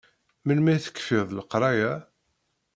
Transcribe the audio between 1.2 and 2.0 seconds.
leqraya?